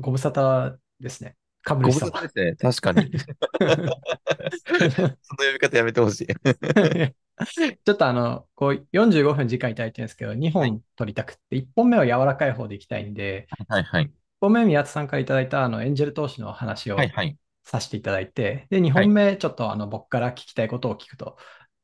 [0.00, 1.36] ご無沙汰ですね。
[1.62, 2.10] 株ご無主様。
[2.10, 2.56] 沙汰ですね。
[2.56, 3.10] 確かに。
[5.22, 6.26] その呼び方やめてほしい。
[7.84, 10.76] ちょっとあの、こう45分時間いただいてるんですけど、2はい。
[10.76, 14.04] 本取りたくって、1本目は柔らかい方でいきたいんで、はいはい。
[14.04, 17.36] 1本目宮田さんからいただいたあのエンジェル投資の話をはいはい。
[17.64, 19.06] させていただいて、で、2はい。
[19.06, 21.36] 本目ちょっとあの僕から聞きたいことを聞くと、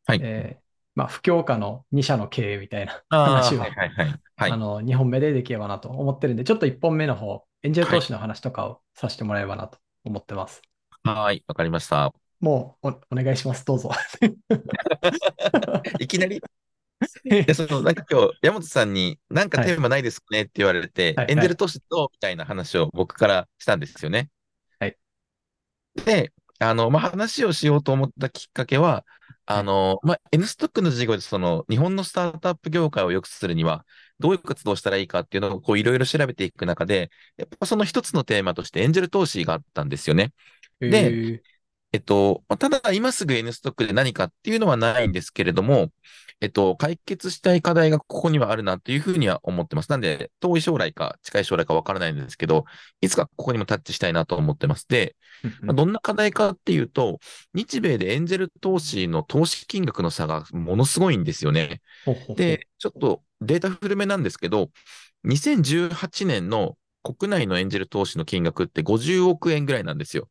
[0.06, 0.20] はい。
[0.20, 0.62] えー
[0.94, 3.70] まあ、不況下の2社の経営みたいな話をはい
[4.36, 8.00] はいの2本目でできればなと思ってるんで、ちょっと1本目の方、エンジェルはい。
[8.00, 10.62] 投資の話とかをさせてもらえればなと思ってます。
[11.02, 11.44] はい。
[11.46, 12.12] わかりました。
[12.40, 13.64] もうお、お願いします。
[13.64, 13.90] どうぞ。
[16.00, 16.42] いきなり？
[17.24, 19.66] で、その、なんか今日、山本さんに、なんかはい。
[19.68, 21.26] テーマないですかねって言われて、はい。
[21.30, 21.56] エンジェルはい。
[21.56, 24.30] 投資と、みたいな話を僕からしたんですよね。
[24.78, 24.96] はい。
[26.04, 29.04] で、あの、まあ、話をしようと思ったきっかけは、はい。
[29.46, 33.84] あの、まあ、N ストックの授業で、その、日本のスタートアップ業界を良くするには、
[34.18, 40.32] どういう活動をしたらいいかっていうのを、こう、いろいろ調べていく中で、やっぱその一つのテーマとして、エンジェル投資があったんですよね。
[40.88, 41.18] で、
[41.96, 45.92] えっと、まあただ今すぐ N ストックで何かっていうのはないんですけれども、
[46.42, 49.88] えっと、解決したい課題がここにはあるなというふうには思ってます。
[49.88, 52.66] なんで、遠い将来か近い将来かわからないんですけど、
[53.00, 54.86] いつかここにもタッチしたいなと思ってます。
[54.86, 55.16] で、
[55.64, 57.18] まどんな課題かっていうと、
[57.54, 61.80] 日米でエンジェル投資の投資金額の差がものすごいんですよね。
[62.34, 64.70] で、ちょっとデータ古めなんですけど、
[65.24, 70.28] 2018年の国内のエンジェル投資の金額って50億円ぐらいなんですよ。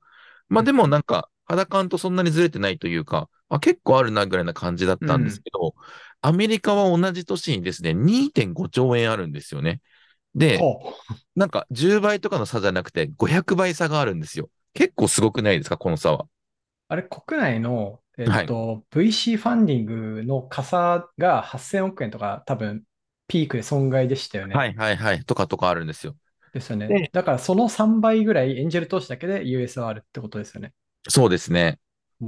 [0.50, 5.44] まあでうんもなんか、肌感とそんなにずれてないというか、あ、結構あるなぐらいな感じだっうたんですん。
[5.44, 5.76] けど、
[6.22, 9.82] アメリカは同じ年にですね、2.5兆円あるんですよね。
[10.36, 10.70] で。
[11.36, 14.50] なんか10倍とかの差じゃなくて500倍差があるんですよ。
[14.74, 16.28] 結構すごくないですか、この差は。
[16.88, 18.56] あれ、国内の、えっはい。
[18.56, 22.86] と、VC ファンディングの加差が8000億円とか多分
[23.28, 24.62] ピークで損害でしたよね。
[24.62, 25.24] はいはいはい。
[25.26, 26.16] とかとかあるんですよ。
[26.54, 26.98] ですよね。
[26.98, 30.74] で、だからその3倍ぐらいエンジェル投資だけで US はあるってことですよね。
[31.10, 31.80] そうですね。
[32.22, 32.28] うー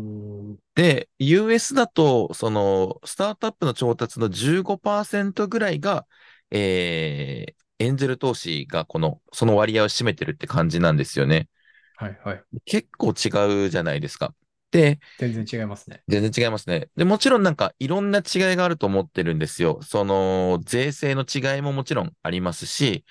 [0.54, 0.58] ん。
[0.76, 6.06] で、US だと、その、スタートアップの調達の15%ぐらいが、
[6.52, 11.50] えー、エンジェル投資がこの、その割合を占めてるって感じなんですよね。
[11.96, 12.44] はいはい。
[12.66, 14.34] 結構違うじゃないですか。
[14.72, 16.04] で、全然違いますね。
[16.08, 16.90] 全然違いますね。
[16.96, 19.82] で、もちろんなんかいろんな違いがあると思ってるんですよ。
[19.82, 23.04] その、税制の違いももちろんありますし、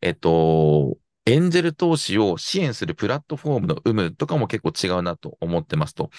[0.00, 6.10] えっと、エンジェル投資を支援するプラットフォームの有無とかも結構違うなと思ってますと。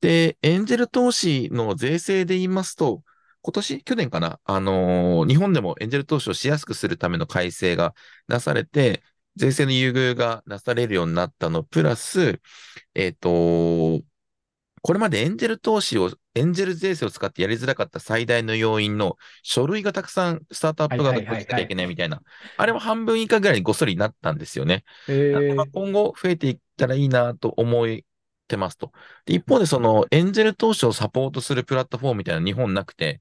[0.00, 3.02] で、エンジェル投資の税制で言いますと、
[3.42, 7.94] 今年、去年かな、あのー日本でもエンジェル投資をしやすくするための改正が
[8.28, 9.02] なされて、
[9.36, 12.40] 税制の優遇がなされるようになったの、プラス、
[12.94, 14.02] えっと、
[14.82, 21.42] これまでエンジェル投資を、エンジェル税制を使ってやりづらかった最大の要因の書類がたくさんスタートアップ側がはいはい。
[21.42, 22.22] しなきゃいけないみたいな、
[22.56, 24.84] あれも半分以下ぐらいにごっそりになったんですよね。
[25.08, 25.32] え
[25.72, 27.86] 今後増えていったらいいなと思っ
[28.46, 28.92] てますと。
[29.26, 33.20] で一方でそのエンジェル投資をサポートするプラットフォームみたいなの日本なくて、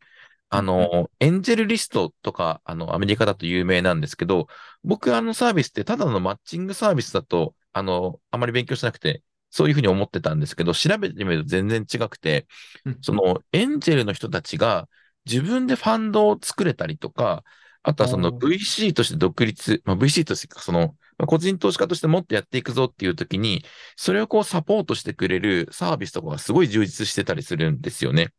[0.50, 0.62] あ。
[0.62, 4.48] の、エンジェルリストとか、あの、アメリカだと有名なんですけど、
[4.84, 12.48] 僕あのサービスってただのマッチングサービスだと、あの、あまり勉強しなくて、そういうふうに思ってたんですけど、調べてみると全然違くて。
[13.02, 14.88] そのエンジェルの人たちが
[15.26, 17.44] 自分でファンドを作れたりとか、
[17.84, 23.64] あとはその VC として独立、まあ、VC としてか、その、まあ個人投資家としてもっとやっていくぞっていう時に、
[23.96, 28.30] それをこうサポートしてくれるサービスとかがすごい充実してたりするんですよね。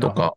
[0.00, 0.12] と。
[0.12, 0.34] か、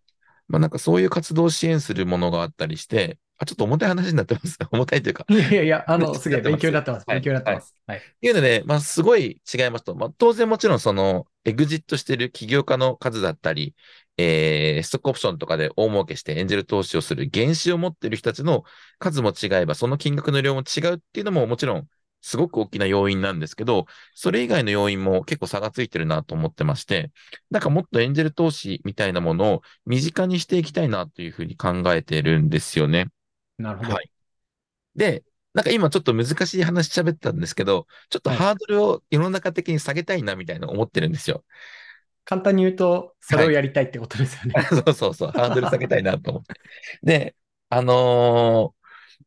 [0.48, 4.58] まあなんかそういう活動を支援するものがあったりして、あ、ちょっと重たい話になってます。
[4.72, 6.66] 重たいというか、いやいやいや、あの、話すげえ勉になってます。
[6.66, 7.06] 強になってます。
[7.08, 7.58] はい、勉強になってはい。
[7.58, 7.76] ます。
[7.88, 7.98] はい。
[8.00, 9.96] っていうので、まあ、すごい違いますと。
[9.96, 13.76] まあ、当然もちろんその、エグジットしてる起業家の数だったり、
[14.18, 18.64] えー、ストックオプションとかで大儲けしてエンジェル投資をする原資を持ってる人たちの
[19.00, 21.88] 数も違えば、その金額の量も違うっていうのももちろん、
[22.22, 27.12] すごく大きな要因なんですけど、それ以外の要因も結構差がついてるなと思ってまして、
[27.52, 33.10] なんかもっとエンジェル投資みたいなものを身近にしていきたいなというふうに考えてるんですよね。
[33.64, 33.94] なるほど。
[33.94, 34.12] はい。
[34.96, 38.46] で、なんか今ちょっと難しい話喋ったんですけど、ちょっとはい。
[38.46, 41.46] ハードルを世の中的に下げたいなみたいな思ってるんですよ。
[42.26, 43.52] 簡単に言うと、それをはい。
[43.52, 44.60] やりたいってことですよね。
[44.86, 46.60] そうそうそう、ハードル下げたいなと思って。
[47.04, 47.36] で、
[47.70, 48.84] あのー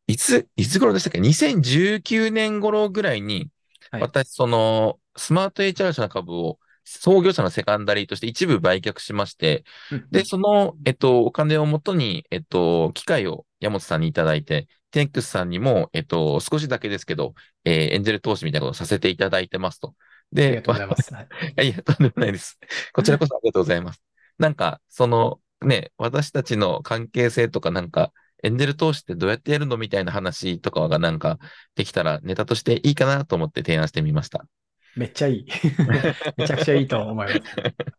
[0.09, 3.51] いつ、いつ頃でしたっけ ?2019 年頃ぐらいに、
[3.91, 4.13] はい。
[4.13, 9.65] 私、その、スマート HR 社の株を創業者のセカンダリーとして一部売却しまして、
[10.11, 10.25] で。
[10.25, 17.35] その、えっと、お金をもとに、えっと、機会を山本さんにいただいて、テンクスさんにも、えっと、少しだけですけど、
[17.65, 19.95] えーエンジェル投資みたいなことをさせていただいてますと。
[20.33, 21.13] で、ありがとうございます。
[21.13, 21.69] はい。
[21.69, 22.59] いや、とんでもないです。
[22.93, 24.03] こちらこそありがとうございます。
[24.39, 28.13] なんか、その、ね、私たちの関係性とかなんか、
[28.43, 31.39] エンジェル投資ってどうやってやるのみたいな話とかがなんか
[31.75, 34.47] できたらネタとしていいかなと思って提案してみました。
[34.97, 35.47] めっちゃいい。
[36.37, 37.27] めちゃくちゃいいと思い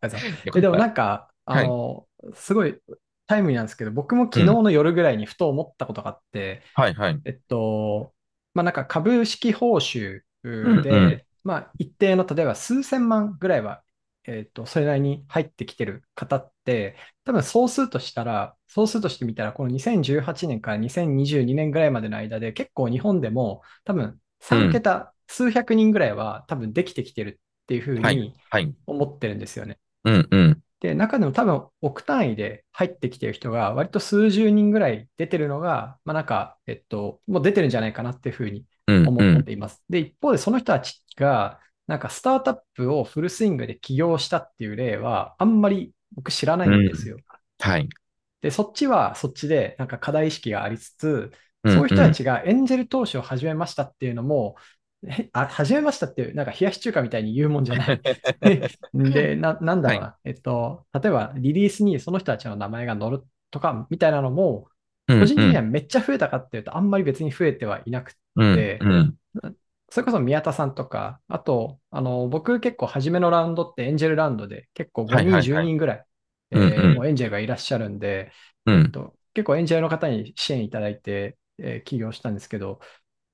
[0.01, 0.51] ます。
[0.59, 2.79] でもなんか、あの、はい、すごい
[3.27, 7.21] タイムリーなんですけど、僕も昨日の夜ぐらいにふと思ったことがあって、うん、はいはい。
[7.25, 8.13] えっと、
[8.53, 13.83] まあなんか株式報酬で、うんうん、まあ一定の例えば数千万ぐらいは、
[14.25, 16.95] えっと、それなりに入ってきてる方って、
[17.25, 28.33] 多分総数としたら、総数として見たら、この2018年から2022年ぐらいまでの間で、結構日本でも多分3桁、数百人ぐらいは多分できてきてるっていうふうに
[28.85, 29.77] 思ってるんですよね。
[30.03, 30.63] うんうん。
[30.79, 39.83] で、中でも多分億単位で入ってきてる人が割と数十人ぐらい出てるのが、まあなんか、えっと、もう出てるんじゃないかなっていうふうに思っています。
[39.89, 47.15] うんうん、で、一方でその人たちが、なんかスタートアップをフルスイングで起業したっていう例は、あんまり僕知らないんですよ。
[47.15, 47.21] うん、
[47.59, 47.89] はい。
[48.41, 51.31] で、そっちはそっちで、なんか課題意識がありつつ、
[51.65, 54.55] そういう人たちがエンジェル投資を始めましたっていうのも、
[55.33, 58.01] あ、始めましたっていう、なんか冷やし中華みたいに言うもんじゃない。
[58.93, 64.67] で、な、なんだろうな、はい、えっと、例えばリリースにその人たちの名前が載るとかみたいなのも、
[65.07, 69.55] 個人的にはめっちゃ増えたかっていうと、あんまり別に増えてはいなくて、うんうん、
[69.89, 76.05] それこそ宮田さんとか、あと、あの、僕結構初めのラウンドってエンジェルラウンドで結構5人、10人ぐらい、
[76.51, 76.57] え
[76.95, 78.31] もうエンジェルがいらっしゃるんで、
[78.67, 82.79] えっと、結構エンジェルの方に支援いただいて、えー、起業したんですけど、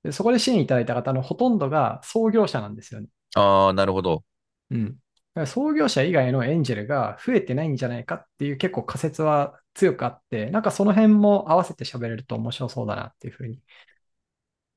[0.04, 3.08] でそこで支援いただいた方のほとんどが創業者なんですよね。
[3.34, 4.24] ああ、なるほど。
[4.70, 4.98] うん。
[5.46, 13.60] 創業者以外のエンジェルが増えてないんじゃないかっていう結構仮説は強くあって、なんかその辺も合わせて喋れると面白そうだなっていうふうに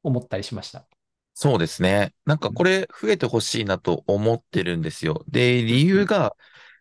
[0.04, 0.88] 思ったりしました。
[1.34, 2.16] そうですね。
[2.26, 5.24] なんかこれ増えてほしいなと思ってるんですよ。
[5.28, 6.36] で、理由が、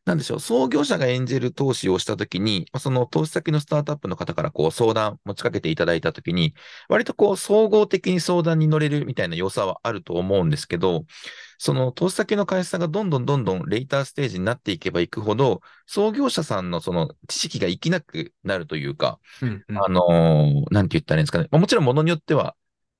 [0.07, 6.55] なんでしょう、創業者が演じる投資をしたときに、その投資先のスタートアップの方からこう相談持ちかけていただいたときに、
[6.89, 11.05] 割とこう総合的に相談に乗れるみたいな良さはあると思うんですけど、
[11.59, 21.49] その投資先の会社さんがどんどんどんどんレイターステージになっていけばいくほど、創業者さんのその知識が生きなくなるというか、うんうん、あのー、なんて言ったらいいんですかね。
[21.51, 22.55] もちろんものによっては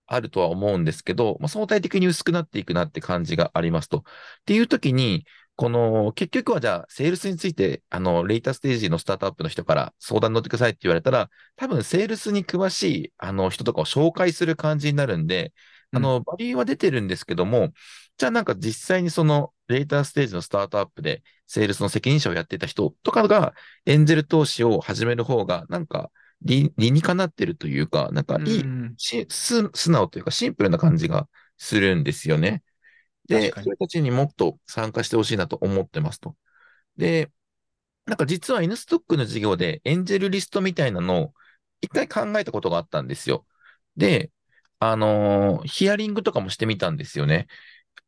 [0.09, 3.99] あるとは思うんですけど、まあ、相対的に薄くなっていくなって感じがありますと。
[3.99, 4.03] っ
[4.45, 5.25] ていう時に、
[5.57, 15.55] この、結局はじゃあ、セールスについて、あの、レイターステージのスタートアップの人から相談に乗ってくださいって言われたら、多分、セールスに詳しい、あの、人とかを紹介する感じになるんで、
[15.93, 17.73] あの、バリューは出てるんですけども、
[18.19, 23.55] じゃあなんか実際にその、レーターステージのスタートアップで、セールスの責任者をやっていた人とかが、
[23.87, 26.11] エンジェル投資を始める方が、なんか
[26.43, 32.63] 理、理にかなってるというか、なんかいい、素直というかシンプルな感じがするんですよね。
[33.27, 36.37] で、それたちにもっと参加してほしいなと思ってますと。
[36.97, 37.31] で、
[38.07, 41.35] なんか実は N ストックの授業でエンジェルリストみたいなのを
[41.81, 43.47] 一回考えたことがあったんですよ。
[43.97, 44.31] で、
[44.79, 47.47] あのー、ヒアリングとかもしてみたんですよね。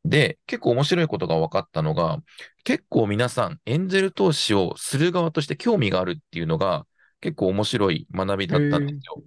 [0.05, 2.19] で、結構面白いことが分かったのが、
[2.65, 6.87] 結構皆さんエンジェル投資をする側として興味があるっていうのが
[7.21, 9.23] 結構面白い学びだったんですよ。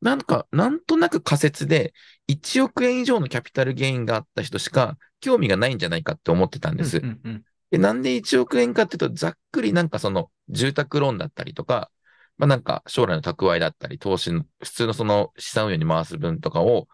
[0.00, 1.92] なんか、なんとなく仮説で
[2.28, 6.98] 1億円以上のキャピタルゲインがあった人しか興味がないんじゃないかって思ってたんです。
[6.98, 11.90] うんうんうん、でなんで1億円かっていうと、ざっくりなんかその住宅ローンだったりとか、
[12.36, 16.86] まあなんか将来の蓄えだったり、投資の、普通のその資産運用に回す分とかを、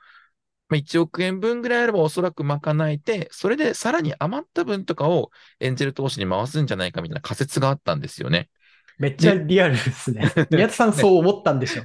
[0.68, 5.30] まあ、1億円分ぐらいあればおそらく賄えて、それでさらに余った分とかを
[5.60, 8.48] エンジェル投資に回すんじゃないかみたいな仮説があったんですよね。
[8.98, 10.30] めっちゃリアルですね。
[10.50, 11.82] 宮田さんそう思ったんでしょ。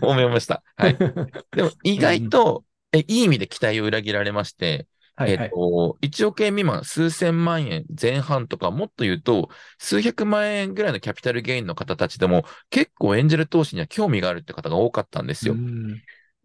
[0.06, 0.62] 思いました。
[0.76, 0.96] はい。
[1.54, 15.56] でも意外と、えいい意味で期待を裏切られまして、はいはい、えっと、1億円未満、数千万円前半とか、もっと言うと、数百万円ぐらいのキャピタルゲインの方たちでも、結構エンジェル投資には興味があるって方が多かったんですよ。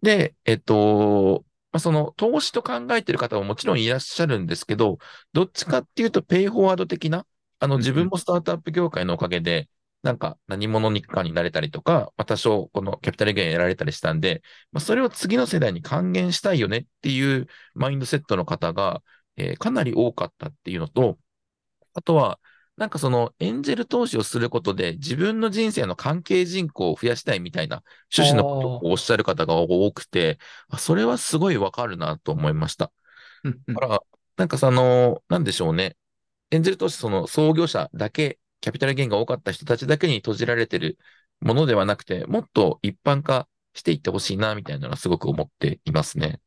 [0.03, 4.97] で、えっと、まあ、その投資と考えてる方ももちろんいらっしゃるんですけど、
[5.33, 7.25] どっちかっていうと、ペイフォワード的な、
[7.59, 9.69] あの、自分もスタートアップ業界のおかげで、
[10.05, 19.01] なんか何者にかになれたりとか、まあ、多少このキャピタルゲイン得られたりしたんで、まあ、それを次の世代に還元したいよねっていうマインドセットの方が、
[19.35, 21.17] えー、かなり多かったっていうのと、
[21.95, 22.39] あとは、
[22.77, 27.81] なんかそのエンジェル投資をすることで自分の人生の関係人口を増やしたいみたいな
[28.15, 30.37] 趣旨のことをおっしゃる方が多くて、
[30.77, 32.91] それはすごいわかるなと思いました。
[33.43, 34.01] だから、
[34.37, 35.97] なんかその、なんでしょうね。
[36.51, 40.97] エンジェル投資その創業者だけキャピタルゲインが多かった人たちだけに閉じられてる
[41.39, 46.39] ものではなくて、もっと一般化していってほしいな、みたいなのはすごく思っていますね。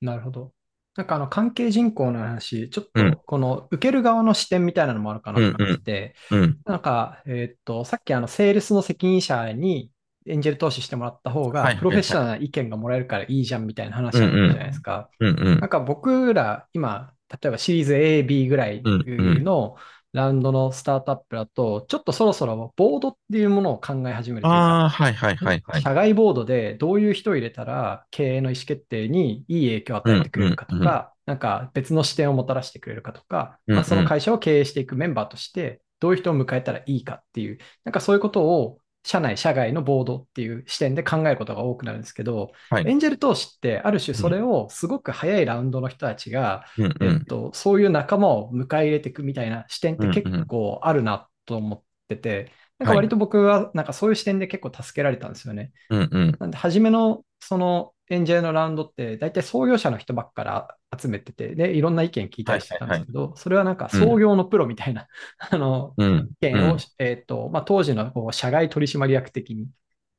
[0.00, 0.50] なるほど。
[0.96, 9.92] なんかあの関係人口の話、ちょっとこの受ける側の視点みたいなのもあるかなと思ってて、うんうんうん、なんか、えー、っと、さっきあのセールスの責任者に
[10.26, 15.08] エンジェル投資してもらった方が、はいプロフェッショナルな意見がもらえるからいいじゃんみたいな話だったじゃないですか。
[15.20, 19.76] うんうんなんか僕ら今、例えばシリーズ A、B ぐらいの
[20.12, 25.82] ラウンドのスタートアップだと、ちょっとそろそろボードっていうものを考え始めるといはいはいはいはい。
[25.82, 46.96] 社外ボードでどういう人を入れたら経営の意思決定にいい影響を与えてくれるかとうんうんか、なんか別の視点をもたらしてくれるかとか、うんうんまあ、その会社を経営していくメンバーとしてどういう人を迎えたらいいかっていう、なんかそういうことを社内、社外のボードっていう視点で考えることが多くなるんですけど、はいエンジェル投資ってある種それをすごく早いラウンドの人たちが、うんうん。
[47.00, 55.72] えっと、そういう仲間を迎え入れていくみたいな視点って結構あるなと思ってて、なんか割と僕はなんかそういう視点で結構助けられたんですよね。
[55.90, 56.36] うんうん。
[56.38, 66.30] なんで、初めのそのエンジェルのラウンドって、大体創業者の人ばっかり集めてて、で、いろんな意見聞いたりしてたんですけど、それはなんか創業のプロみたいな、 あの、うん。
[66.40, 69.68] 意見を、うんえっと、まあ、当時のこう社外取締役的に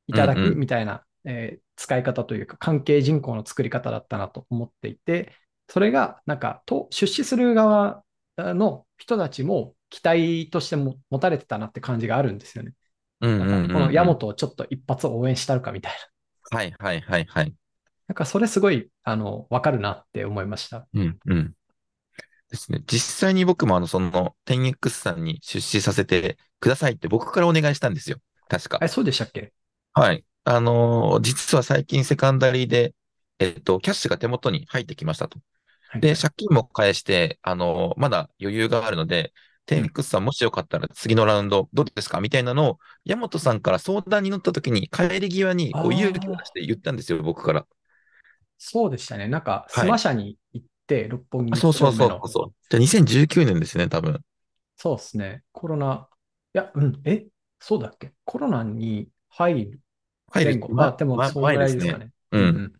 [0.08, 5.32] いただくみたいな、えー使い方というか、関係人口の作り方だったなと思っていて、
[5.68, 8.04] それがなんかと出資する側
[8.36, 12.74] の人たちも期待としても持たれてたなって感じがあるんですよね。
[13.20, 13.50] うんうんうんん。
[13.50, 16.58] なかこのヤモトをちょっと一発応援したるかみたいな。
[16.58, 17.54] はいはいはいはい。
[18.06, 20.86] なんかそれすごい、あの、わかるなって思いました。
[20.94, 21.54] うんうん。
[22.50, 22.82] ですね。
[22.86, 28.18] 実際に僕もあの、その、10X さんに出資させてくださいって僕からお願いしたんですよ。
[28.48, 28.88] 確かえ、。
[28.88, 29.52] そうでしたっけ？
[29.92, 30.24] はい。
[30.44, 32.94] あのー実は最近セカンダリーで、
[33.38, 35.38] えっと、キャッシュが手元に入ってきましたと。
[36.00, 39.32] で、借金も返して、あのーまだ余裕があるので、
[39.66, 47.66] 10X さんもしよかったら次のラウンドどうですかみたいなのを、山本さんから相談に乗った時に帰り際にこう勇気を出して言ったんですよ、僕から。
[48.66, 49.28] そうでしたね。
[49.28, 52.54] なんか、スマ社に行って、六本木あそうそうそうそう。
[52.70, 54.20] じゃあ2019年ですね、多分。
[54.76, 55.42] そうですね。
[55.52, 56.08] コロナ、
[56.54, 57.26] いや、うん、え、
[57.60, 58.14] そうだっけ？
[58.24, 59.80] コロナに入る
[60.32, 60.72] 前後。
[60.72, 62.10] まあ、でも、まそのぐらいです前かね。
[62.32, 62.72] うんうん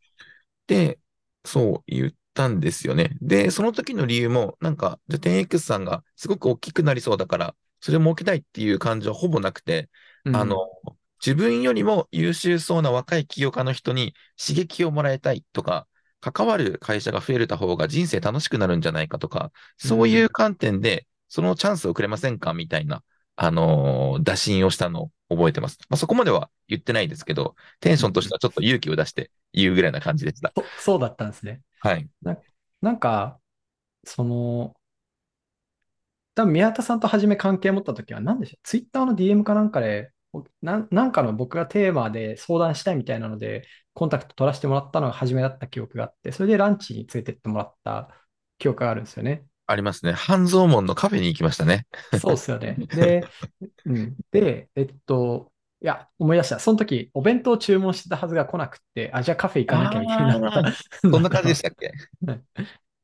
[0.67, 0.99] で、
[1.45, 3.19] そう言ったんですよね。
[3.21, 9.91] で、その時の理由も、なんか、じゃあ 10X さんがすごく大きくなりそうだから、それを設けたいっていう感じはほぼなくて、
[10.25, 10.57] うんあの、
[11.25, 15.87] 自分よりも優秀そうな若い起業家の人に刺激をもらいたいとか、
[16.21, 23.02] 関わる会社が増えた方が人生楽しくなるんじゃないかとか、そういう観点で、そのチャンスをくれませんかみたいな、
[23.37, 25.78] あのー打診をしたのを覚えてます。
[25.88, 30.52] まあ、そこまでは言ってないですけど、テンションとしてはちょっと勇気を出して言うぐらいな感じでした。
[30.57, 31.62] そそうだったんですね。
[31.81, 32.09] はい。
[32.81, 33.40] なんか、
[34.04, 34.75] その、
[36.35, 40.11] 多分宮田さんと初め関係持った時は何でしょうツイッターの DM かなんかで、
[40.62, 48.09] なんなんかの僕がテーマで相談したいみたいなので、コンタクト取らせてもらったのが初めだった記憶があって、それでランチに連れてってもらった
[48.59, 49.45] 記憶があるんですよね。
[49.67, 50.12] ありますね。
[50.12, 51.87] 半蔵門のカフェに行きましたね。
[52.21, 52.75] そうですよね。
[52.75, 53.26] で、
[53.87, 56.59] うん、で、えっと、いや、思い出した。
[56.59, 60.73] その時、お弁当を注文してたはずが来なくって、あ、じゃあカフェ行かなきゃいけないな。
[61.00, 61.93] そんな感じでしたっけ？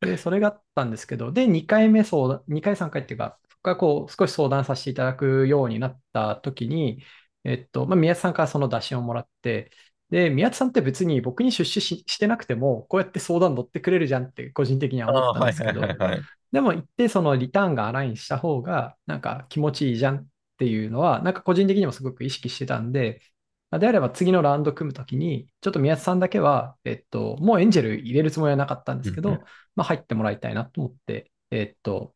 [0.00, 7.02] で、それがあったんですけど、で、2回目相談、2回、3回っていうか、そこからこう、少し相談させていただくようになった時に、
[7.44, 9.70] えっと、まあ、宮津さんからその打診をもらって、
[10.10, 16.22] で、宮津さんって別に僕に出資ししてなくても、こうやって相談乗ってくれるじゃんって個人的には思ったんですけど、はいはいはいはい。
[16.52, 20.26] でも一定そのリターンがアラインした方が、なんか気持ちいいじゃんっ
[20.58, 23.22] ていうのは、なんか個人的にもすごく意識してたんで、
[23.70, 29.38] まあであれば次のラウンド組むときに、ちょっと宮津さんだけは、えっと、もうエンジェル入れるつもりはなかったんですけど、
[29.76, 32.14] まあ入ってもらいたいなと思って、えっと、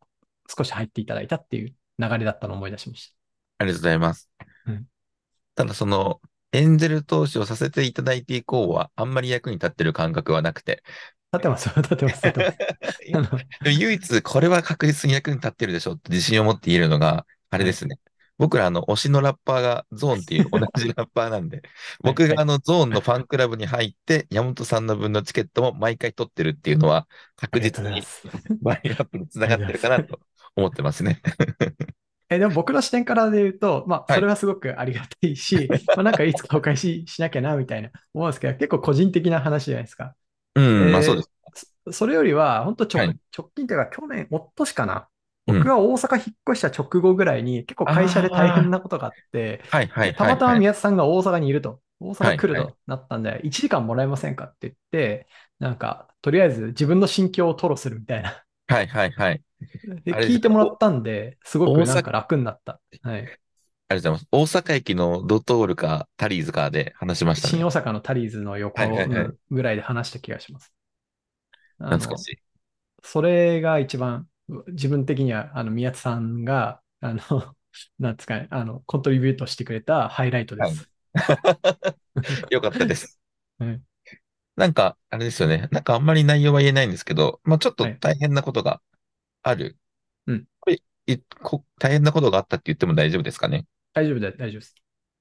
[0.49, 3.15] 少し入っていただいたっていう流れだったのを思い出しまし
[3.59, 4.29] ありがとうございます。
[4.67, 4.87] うん
[5.55, 6.21] ただその、
[6.53, 10.83] エンゼル投資をさせていただいて以降は、あんまり役に立ってる感覚はなくて。
[11.31, 11.39] た。
[11.39, 12.41] 立ってます、立ってます、立って
[13.19, 13.39] ます。
[13.71, 17.99] 唯一、これは確実に役に立ってるでしょって自信を持って言えるのが、あれですね。
[18.37, 21.63] 僕らあの、推しのラッパーがゾーンっていう同じラッパーなんで、
[22.03, 27.07] 僕があの、ゾーンのファンクラブに入って、山本さんの分のチケットも毎回取ってるっていうのは、
[27.37, 28.03] 確実に
[28.63, 30.21] バイアップにつながってるかなと
[30.57, 31.23] 思ってますね。
[32.35, 40.15] え、でも僕の視点からで言うと、まあ、はいそれはすごくありがたいし、 まあ、なんかいつかお返ししなきゃな、みたいな思うんですけど、結構個人的な話じゃないですか。
[40.55, 41.31] うん、まあえーそうです。
[41.87, 44.95] そそれよりは、本当直、はい直近というか、去年、おっとしかな。
[44.95, 45.15] うん
[45.47, 50.61] 僕が大阪引っ越した直後ぐらいに、結構会社で大変なことがあって、はいはいはい、たまたまはい。
[50.61, 58.43] 宮津さんが大阪にいると、大阪来るはいとなったんで、1時間もらえませんかって言って、なんか、とりあえず自分の心境を吐露するみたいな。
[58.67, 59.43] はいはいはい。
[60.05, 62.81] で、あれ聞いてもらったんで、すごくなんか楽になった。
[63.03, 63.39] はい。
[63.89, 64.57] ありがとうございます。
[64.57, 67.55] 大阪駅のドトールかタリーズかで話しましたね。
[67.55, 70.73] 新大阪のタリーズの横はいはいはいぐらいで話した気がします。
[71.79, 72.39] 懐かしい。
[73.03, 74.29] それが一番、
[74.69, 77.21] 自分的には、あの、宮津さんが、あの、
[77.99, 80.91] なんですかね、あの、コントリビュートしてくれたハイライトです。
[82.51, 83.19] よかったです。
[83.59, 83.83] はい。
[84.57, 85.69] なんか、あれですよね。
[85.73, 87.99] なんかあんまり内容は言えないんですけど、まあちょっとはい。
[87.99, 88.81] 大変なことが
[89.43, 89.77] ある。
[90.27, 90.45] うん。
[90.61, 93.67] これいこ大変なことがあったって言っても大丈夫ですかね？
[93.93, 94.75] 大丈夫だ、大丈夫です。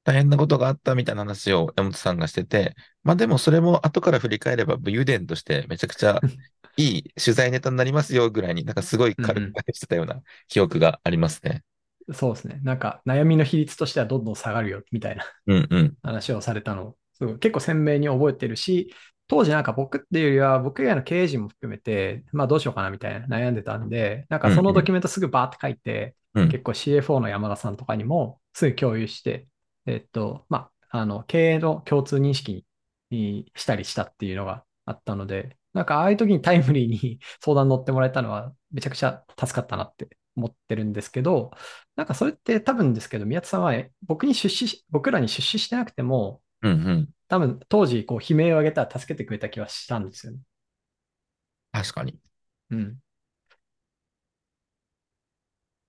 [0.03, 6.19] 大変なことがあったみたいな話を山本さんがしてて、まあでもそれも後から振り返れば武勇伝としてめちゃくちゃ
[6.77, 11.63] いい取材ネタになりますよぐらいになんかすごい軽くしてたような記憶がありますね。
[12.07, 12.15] うん。
[12.15, 12.59] そうですね。
[12.63, 15.93] なんか悩みの比率としてはどんどん下がるよ、みたいなうんうん。
[16.03, 18.93] 話をされたのを、すごい結構鮮明に覚えてるし、
[19.27, 24.85] 当時なんか僕っていうよりは、僕以外の経営陣も含めて、まあどうしようかなみたいな悩んでたんで、なんかそのドうんうん。
[24.85, 26.49] キュメントすぐバーって書いて、うん。
[26.49, 29.47] 結構 CFO の山田さんとかにもすぐ共有して、
[29.85, 32.65] えっと、まあ、あの、経営の共通認識
[33.09, 41.51] にしたりしたっていうのがあったので、なんかああいう時にタイムリーに 相談乗ってもらえたのはめちゃくちゃ助かったなって思ってるんですけど、
[41.95, 47.09] なんかそれって多分ですけど、宮津さんは僕に出資し、僕らに出資してなくても、うんうん。
[47.33, 50.39] 多分当時こう悲鳴を上げたら助けてくれた気はしたんですよね。
[51.71, 52.19] 確かに。
[52.69, 52.99] うん。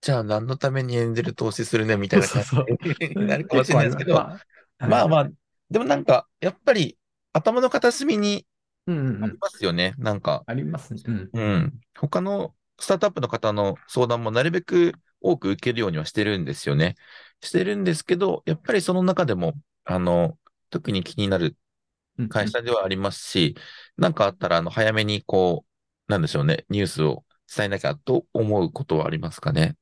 [0.01, 2.67] じゃあ何のためにエンジェル投資するねみたそういな感そうそう。
[3.11, 3.77] じになるかもしれ。
[3.77, 4.41] ないですけど、ま
[4.79, 4.91] あ、はい。
[4.91, 5.31] まあまあ、
[5.71, 6.99] でもなんか、やっぱり
[7.33, 8.47] 頭の片隅に
[8.87, 9.39] うんうんありうん。
[9.41, 9.95] ますよね。
[9.99, 11.03] なんか、ありますね。
[11.07, 11.33] うん。
[11.35, 11.81] うん。
[11.97, 16.97] 他のスタートアップの方の相談もなるべく多く受けるようにはしてるんですよね。
[17.43, 20.39] してるんですけど、やっぱりその中でも、あの、
[20.75, 21.57] 特に気になる。
[22.29, 23.57] 会社ではありますし、
[23.97, 25.67] なんかあったら、あの、早めにこ
[26.09, 29.77] う、なんでしょうね、ニュースを伝えなきゃと思うことはありますかね？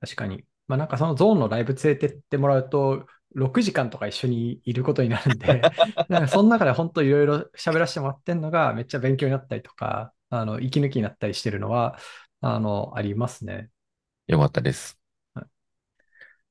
[0.00, 0.44] 確かに。
[0.68, 5.68] まあなんかそのゾーンのライブ連れてってもらうと、6時間とか一緒にいることになるんで、
[6.08, 11.98] なんかその中で本当いろいろ喋らせてもらってるのがめっちゃ勉強になったりとか、あの、息抜きになったりしてるのは、
[12.40, 13.70] あの、ありますね。
[14.26, 14.98] よかったです。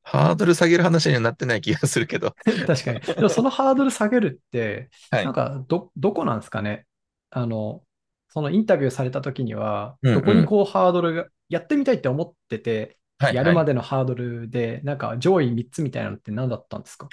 [0.04, 2.36] はいハードル下げる話にはなってない気がするけど。
[2.68, 3.00] 確かに。
[3.02, 5.26] でもそのハードル下げるって、はい。
[5.26, 6.86] なんかど、どこなんですかね？
[7.30, 7.84] あの、
[8.30, 10.34] そのインタビューされた時には、どこ。
[10.34, 13.64] にこうハードルが、やってみたいって思ってて、やるま。
[13.64, 17.08] でのハードルで、なんか上位3つみたいなのって何だったんですか？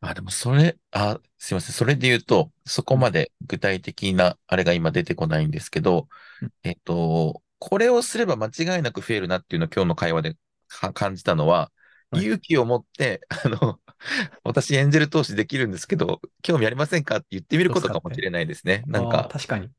[0.00, 1.72] あ、でもそれ、あ、すいません。
[1.74, 6.08] それで言うと、そこうんまで具体的なあれが今出てこないんですけど、
[6.40, 10.36] うんえっと、これをすれば間違いなく増えるなっていうのを今日の会話で
[10.68, 11.79] か感じたのは、はい。
[12.14, 13.80] 勇気を持って、あの、
[14.44, 17.70] 私エンジェル投資できるんですけど、興味ありませんかって言ってみる。
[17.70, 18.84] ことかもしれないですね。
[18.86, 19.70] なんか、確かに。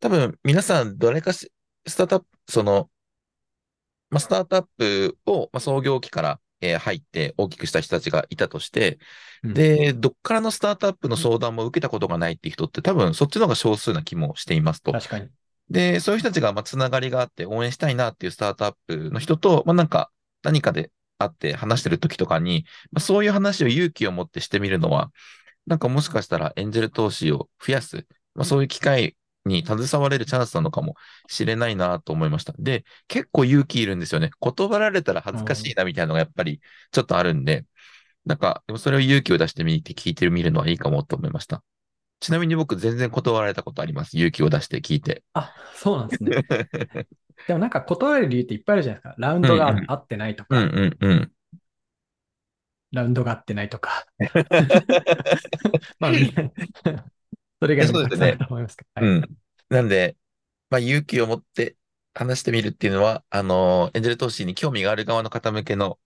[0.00, 1.52] 多分皆さんどれかし、
[1.86, 2.90] スタートアップ、その、
[4.10, 8.98] まあ、スタートアップを、まあ、創業期から、えー入って大きくした人たちがいたとして、
[9.42, 9.54] うん。
[9.54, 14.92] で、どっからのスタートアップの相談も受けたことがないっていう人って多分そっちの方が少数な気もしていますと。
[14.92, 15.28] 確かに。
[15.68, 20.10] で、そういう人たちがまあつながりがあって応援したいなっていうスタートアップの人と、まあなんか
[20.42, 25.12] 何かで会って話してる時とかに、まあ、そういう話を勇気を持ってしてみるのは、
[25.66, 30.94] なんかもしかしたらエンジェル投資を増やす、まあそういう機会に携われるチャンスなのかも
[31.28, 32.54] しれないなと思いました。
[32.58, 34.30] で、結構勇気いるんですよね。
[34.40, 37.64] 断られたら恥ずかしいうん、なみたいなのがやっぱりちょっとあるんで、
[38.24, 41.62] なんか、でもそれを勇気を出してみて聞いてみるのはいいかもと思いました。
[42.20, 44.16] ちなみに僕全然断られたことあります。
[44.16, 45.22] 勇気を出して聞いて。
[45.34, 46.42] あ、そうなんですね。
[47.46, 49.14] でもなんか断れる理由っていっぱいあるじゃないですか。
[49.18, 49.90] ラウンうんうドがん。
[49.90, 51.32] 合ってないとうんか、うんうん。
[52.92, 54.06] ラウンドが合ってないとか。
[55.98, 56.12] まあ、
[57.60, 58.48] それ以いや、外にもたくさんあるそうですね。
[58.48, 58.88] と思いますけど。
[58.94, 59.06] はい。
[59.06, 59.38] うん。
[59.68, 60.16] なんで、
[60.70, 61.76] まあ、勇気を持って
[62.14, 65.98] 話してみるっていうのは、あのエンジェル投資に興味がある側の方向けの、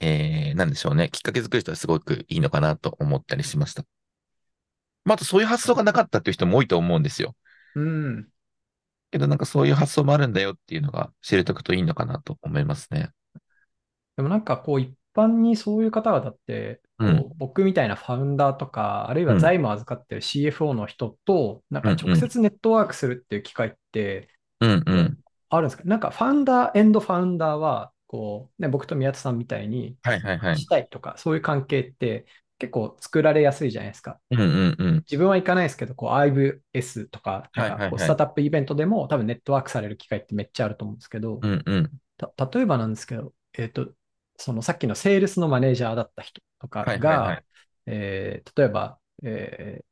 [0.00, 1.10] えー、なんでしょうね。
[1.10, 3.84] きっかけ作る人はすごくいいのかなと思ったりしました。
[5.04, 7.34] まあ、あとそういう発想がなかったっていう人も多いと思うんですよ。
[7.74, 8.31] うん。
[9.12, 13.10] けどなんかそういう発想もあるんだよっていうのが知れておくといいのかなと思いますね。
[14.16, 24.28] でもなんかこう一般にそういう方々って、うん、僕みたいなファウンダーとか、あるいうん、は財務を預かってる CFO の人と、なんか直ん、接ネットワークするっていう機会って
[24.60, 25.18] うん、うこうん。
[25.50, 25.84] あるんですか？
[25.84, 30.58] なんかファウンダー、エンドファウンダーは、こう、ね、僕と宮田さんみたいにはいはいはい。
[30.58, 32.26] したいとか、そういう関係って
[32.62, 34.20] 結構作られやすいじゃないですか。
[34.30, 34.94] うん、うん、うん。
[34.98, 38.06] 自分は行かないですけど、こう IVS とか、なんはいかこうス。
[38.06, 41.90] タートアップイベントでも多分ネットワークされる機会ってめっちゃあると思うんですけど、うん、うん。
[42.16, 43.92] た例えばなんですけど、えっと、
[44.36, 47.44] そのさっきのセールスのマネージャーだった人とかはいはいはが、い。
[47.86, 49.84] えー例えば、えー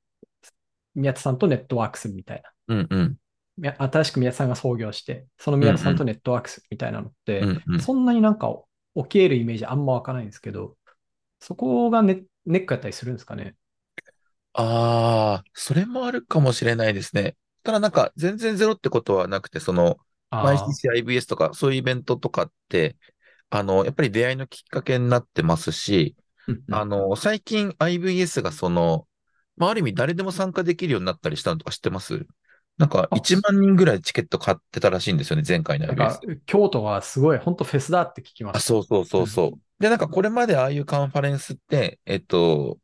[0.94, 2.50] 宮田さんとネットワークするみたいな。
[2.68, 3.18] うん、うん、
[3.58, 7.80] 新しく宮田さんが創業して、その宮田さんとん、ネットワークするみたいなのって、うん、うん。
[7.80, 8.48] そんなになんか
[8.96, 10.76] 起き得るイメージあんま湧かないんですけど、
[11.40, 13.56] そこがネ、ネックやったりするんですかね？
[14.52, 17.36] ああ、それもあるかもしれないですね。
[17.62, 19.98] ただなんか全然ゼロってことはなくて、その、
[20.30, 22.96] ああ、YCC、IBS とかそういうイベントとかって、
[23.50, 29.06] あの、やっぱり出会いのきっかけになってますし、うんうんあの、最近 IVS がその、
[29.56, 32.26] まあ、ある意味誰でも参加できるようになったりしたのとか知ってます？
[32.78, 38.68] なんかあ1万人ぐらいチケット買ってたらしいんですよね、前回の IBS か。、京都はすごい、本当フェスだって聞きまあ、した。
[38.68, 39.60] そうそうそうそう。
[39.80, 42.78] で、なんかこれまでああいうカンファレンスって、えっと、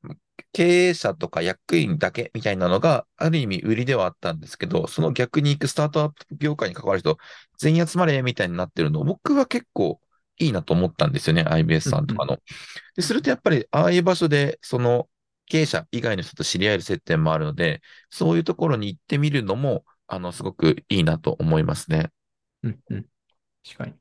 [0.52, 7.18] 経営者とか役員だけみたいなのが、ある意味売りではあったんですけど、その逆に行くスタートアップ業界に関わる人、
[7.58, 10.00] 全員集まれみたいになってるの、僕は結構
[10.38, 12.38] いいなと思ったんですよね、IBS さんとかの。
[12.96, 15.08] で、するとやっぱり、ああいう場所で、その
[15.46, 22.10] 経営者以外の人と知り合える接点もあるので、そういうところに行ってみるのも、あの、すごくいいなと思いますね。
[22.62, 23.06] うんうん。
[23.64, 23.94] 確かに。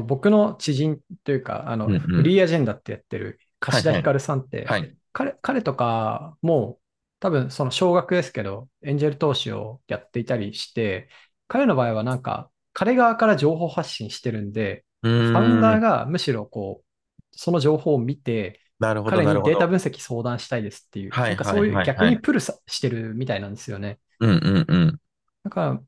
[0.00, 4.96] と僕の知人というか、あの、うんうんフリーアジェンダってやってる柏田ひかるさんって、はい。
[5.12, 6.78] 彼、彼とかも
[7.20, 11.08] 多分その少額ですけど、エンジェル投資をやっていたりして、
[11.48, 19.24] 彼の場合はなんか、彼側から情報発信してるんで、ファウンダーがむしろこう、その情報を見て、なるほど、彼。
[19.24, 23.98] にデータ分析相談したいですっていう、はいなんかそういうはいはいはい逆にプルさしてるみたいなんですよね。
[24.20, 25.00] うんうんうん。
[25.44, 25.80] だから、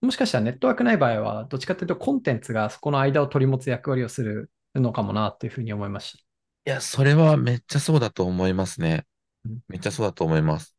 [0.00, 6.18] もしかしたらネットワークない場合は、どっちかというとコンテンツがそこの間を取り持つ役割をするのかもなっていうふうに思いました。
[6.18, 6.22] い
[6.64, 9.06] や、それはめっちゃそうだと思いますね
[9.44, 9.58] うん。
[9.68, 10.76] めっちゃそうだと思います。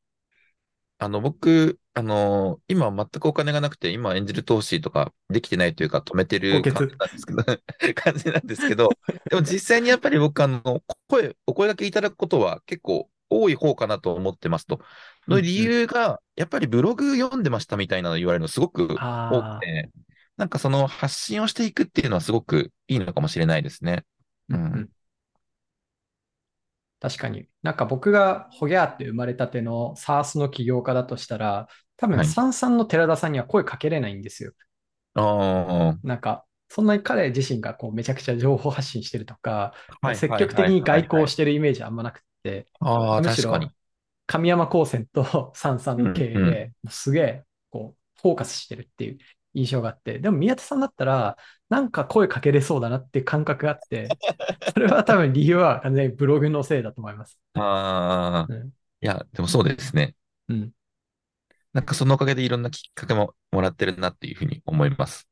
[0.97, 7.43] あの、僕、あの、今全くお金がなくて、今エンジェル投資とかできてないというか、止めてる感じなんですけど、
[7.95, 8.89] 感じなんですけど、
[9.29, 10.61] でも実際にやっぱり僕、あの、
[11.07, 14.79] 声、お声掛けいただくことは結構多い方かなと思ってますと。
[15.27, 19.91] の理由が、やっぱりブログ読んでましたみたいなの言われるのすごく多あくて、
[20.37, 24.05] なんかその発信をしていくっていうのはすごくいいのかもしれないですね。
[24.51, 24.89] あ、うんうん
[26.99, 27.47] 確かに。
[27.63, 34.53] なんか僕がホギャーって生まれたての SARS の起業家だとしたら、多分はい三々の寺田さんには声かけれないんですよ。
[35.15, 43.71] あなんか、そんなに彼自身がこうめちゃくちゃ情報発信してるとか、あ、はい積極的に外交してるイメージあんまなくて、ああ、むしろ確かに。
[44.31, 49.17] 神山高専と 三々の経営で、すげえこうフォーカスしてるっていう
[49.53, 54.07] 印象があって、でも宮田さんだったら、なんか声かけれそうだなっていう感覚があって、
[54.73, 57.37] それは多分理由は完全にブログのせいだと思います。
[57.55, 58.67] ああ、うん
[59.03, 60.15] いや、でもそうですね。
[60.47, 60.71] うん、
[61.73, 65.27] なんかそのおかげでいろんなきっかけももらってるなっていうふうに思います。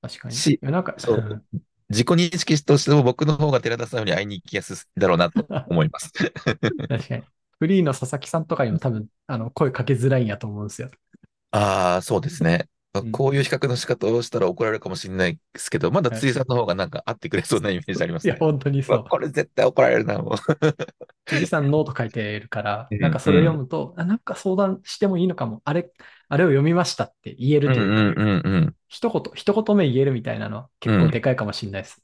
[0.00, 0.34] 確かに。
[0.34, 6.12] しなんか、そううん自己認識としても僕の方が寺田さんより会いに行きやすいだろうなと思います。
[6.86, 7.22] 確かに。
[7.58, 10.90] フリーの佐々木さんとかにも多分あの声かけづらいんやと思うんですよ。
[11.50, 12.68] ああ、そうですね。
[12.98, 18.40] んこういう比較の仕方をしたら怒られるかもしれないですけど、まだ辻さんの方がなんか会ってくれそうなイメージありますいや、ね。
[18.40, 19.04] 本当にそう。
[19.08, 20.34] これ絶対怒られるな、もう。
[21.26, 25.60] 辻さんノート書いてるから、 うんなんかそれを読むと、あなんか相談してもいいのかも。
[25.64, 25.92] あれ、
[26.28, 28.76] あれを読みましたって言えるというか、うんうんうんうん。
[28.88, 32.02] 一言、一言目言えるみたいなのは結構でかいかもしれないです。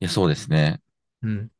[0.00, 0.80] いや、そうですね。
[1.22, 1.50] うん。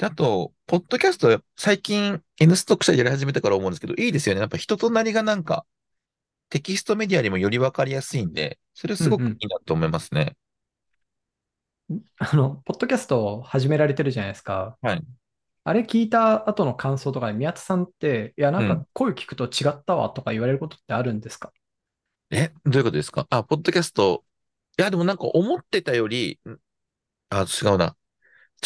[0.00, 4.40] で、あと、ポッドキャスト、最近、N ストック社やり始めたから思うんですけど、いいですよね。
[4.40, 5.66] やっぱ人となりがなんか、
[6.48, 10.38] テキストメディアにもより分かりやすいんで、それすごくいいなと思いますね。
[12.16, 14.78] あの、ポッドキャストを始められてるじゃないですか。
[14.80, 15.02] はい。
[15.64, 21.52] あれ聞いた後の感想とかで宮田さんって、いや、なんかうん声聞くと違ったわとか言われることってあるんですか？
[22.30, 23.26] え、どういうことですか？
[23.28, 24.24] あ、ポッドキャスト。
[24.78, 26.56] いや、でもなんか思ってたより、ん？
[27.28, 27.94] あ、違うな。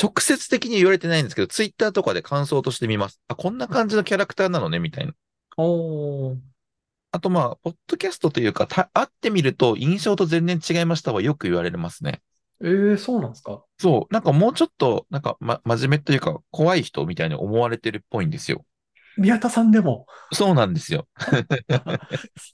[0.01, 3.21] 直接的に言われてないんですけど、ツイッターとかで感想としてみます。
[3.29, 5.13] あ、こんな感じのキャラクターなのね、みたいな。
[5.57, 6.37] おー。
[7.13, 12.23] あとまあ、ポッドキャストというか、た会ってみると印象と全然違いましたはよく言われますね。
[12.61, 13.63] えー、そうなんですか？
[13.79, 18.65] そう、なんかもうちょっと、なんか、ま、真面目というか、怖い人みたいに思われてるっぽいんですよ。
[19.17, 20.07] 宮田さんでも。
[20.33, 21.07] そうなんですよ。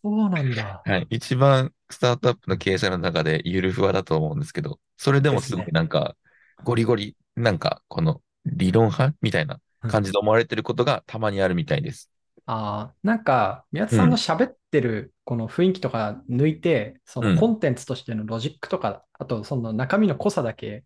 [0.03, 0.83] そうなんだ。
[0.85, 1.07] はい。
[1.09, 6.17] 一番スタートアップの経営者の中でゆるふわだと思うんですけど、それでもすごですねくなんか、
[6.65, 12.11] ゴリゴリ、なんか、この理論派みたいな感じで思われてることがたまにあるみたいです。
[12.47, 20.85] ああ、なんか、宮田さんの喋ってるこの雰囲気とか抜いて、そうんのコンテンツとしてのロジックとか、あとその中身の濃さだけ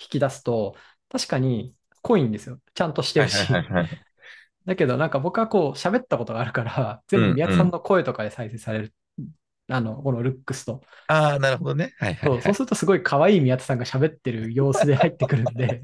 [0.00, 0.76] 引き出すと、
[1.10, 2.60] 確かに濃いんですよ。
[2.74, 3.60] ちゃんとしてはいるし。
[4.66, 8.94] だけど、なんか僕はこう喋ったことがあるから、全部宮田さんの声とかで再生される。
[9.68, 10.82] あの、このルックスと。
[11.06, 11.94] ああ、なるほどね。
[11.98, 12.42] はいはいそう、はい。
[12.42, 15.80] そうするとすごい可愛い宮田さんが喋ってる様子で入ってくるんで、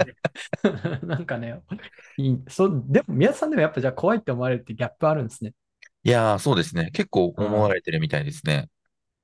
[1.02, 1.60] なんかね、
[2.16, 5.54] いいそう、でも宮田さんでもやっぱじゃあ怖いって思われるってギャップあるんですね。
[6.02, 6.90] いやー、そうですね。
[6.92, 8.68] 結構思われてるみたいですね。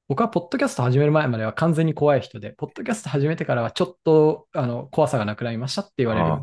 [0.09, 6.42] 僕はポッドキャスト始める前までは完全に怖い人で、ポッドキャスト始めてからはちょっとあの怖さがなくなりましたって言われある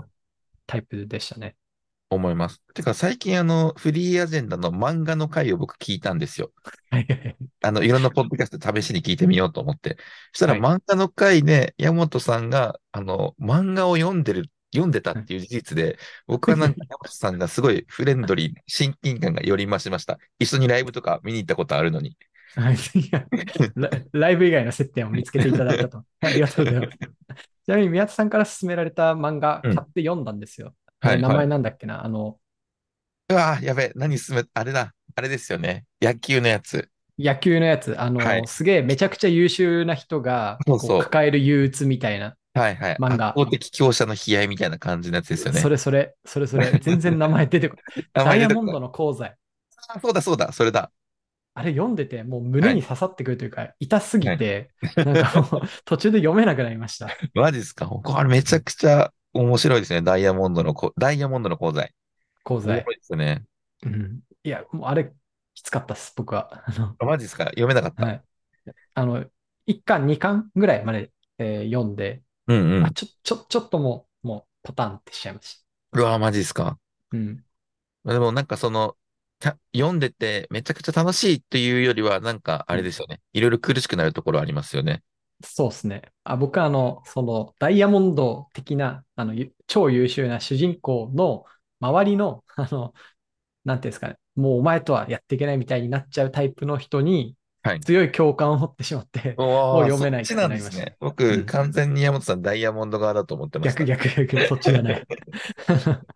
[0.67, 1.55] タイプでしたね。
[2.13, 2.61] 思います。
[2.73, 6.51] てか、最近あの、フリーアジェンダの漫画の回を僕聞いたんですよ。
[7.61, 9.97] あの、いろんなポッドキャスト試しに聞いてみようと思って。
[10.31, 15.97] そしたらはい漫画の回で、山本さんが、あの、漫画を読んでる読んでたっていう事実で、
[16.27, 20.17] 僕はなんか山本さんがすごいフレンドリー、親近感がより増しました。
[20.39, 22.17] 一緒にライブとか見に行ったことあるのに。
[22.55, 22.71] ラ
[24.11, 26.03] ライブ以外の接点を見つけていただいたと。
[26.21, 26.97] ありがとうございます。
[26.97, 30.73] ちなみに宮田さんから勧められた漫画買うんって読んだんですよ。
[31.07, 31.47] はい、名前はい。
[31.47, 32.03] なんだっけな？
[32.03, 32.37] あの、
[33.29, 35.85] うわーやべえ、何進め、あれだ、あれですよね。
[36.01, 36.89] 野球のやつ。
[37.19, 42.95] 野球のやつ、あの、はいすげえめちゃくちゃ優秀な人がこそうそう抱える憂鬱みたいなはいはい。
[42.95, 45.59] 漫画圧倒的強者の悲哀みたいな感じのやつですよね。
[45.59, 48.05] それそれ、それそれ、全然名前出てこない。
[48.13, 49.35] 名ダイヤモンドの功罪。
[49.87, 50.91] あそうだそうだ、それだ。
[51.55, 57.09] あれ読んでて、もう胸に刺さってくるというか、痛すぎて、なんかもう途中で読めなくなりました。
[57.35, 57.85] マジですか？
[57.85, 60.01] これめちゃくちゃ面白いですね。
[60.01, 61.93] ダイヤモンドのこ、ダイヤモンドの功罪。
[62.45, 62.93] 功罪おもろ。
[62.93, 63.45] いですね。
[63.83, 64.21] うん。
[64.43, 65.13] いや、もうあれ、
[65.53, 66.63] きつかったっす、僕は。
[66.67, 67.45] あの、あマジですか？
[67.45, 68.05] 読めなかった。
[68.05, 68.23] はい。
[68.95, 69.25] あの、
[69.65, 72.91] 1巻、2巻ぐらいまで、えー読んで、うんうんあ、。
[72.91, 76.77] ちょ、ちょ、ちょっともう、もう、パターンってしちゃいましうわ、マジですか
[77.11, 77.17] た。
[77.17, 77.45] うん。
[78.05, 78.97] でもなんかその、
[79.39, 83.21] た読んでてめちゃくちゃ楽しいっていうよりは、なんかあれですよね。
[83.33, 85.03] いろいろ苦しくなるところありますよね。
[85.43, 86.01] そうですね。
[86.23, 91.45] あ、僕はあの、その、ダイヤモンド的な、あの、ゆ超優秀な主人公の
[91.79, 92.93] 周りの、 あの、
[93.65, 97.79] なんていうんですかね、もうお前とはやっていけないみたいになっちゃうタイプの人にはい。
[97.79, 100.97] 強い共感を持ってしまって、ももう読めないそっちなんってなりましたですね。
[100.99, 104.07] 僕、うん完全に山本さんダイヤモンド側だと思ってました逆。
[104.07, 105.07] 逆逆、そっちじゃない。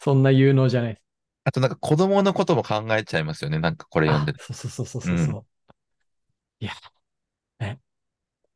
[0.00, 1.02] そんな有能じゃないです。
[1.44, 3.58] あとなんか子供のことも考えちゃいますよね。
[3.58, 4.40] なんかこれ読んでて。
[4.42, 5.46] あそうそうそうそうそうそう。
[6.60, 6.95] いや、ね。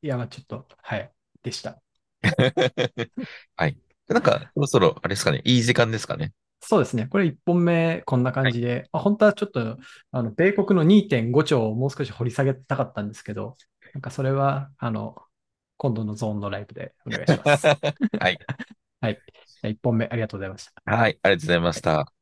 [0.02, 1.80] いや、まあちょっと、はい、でした。
[3.56, 3.76] はい。
[4.08, 5.40] なんか、そろそろ、あれですかね。
[5.44, 6.32] いい時間ですかね。
[6.60, 7.06] そうですね。
[7.06, 9.78] これ1本目、こんな感じで、あ本当はちょっと、
[10.10, 13.56] あの、米国の2.5兆をもう少し掘り下げたかったんですけど、
[13.94, 15.16] なんかそれは、あの、
[15.76, 17.66] 今度のゾーンのライブでお願いします。
[18.20, 18.38] はい。
[19.00, 19.22] はい。
[19.24, 20.72] じゃあ1本目、ありがとうございました。
[20.84, 21.18] はい。
[21.22, 22.19] ありがとうございました。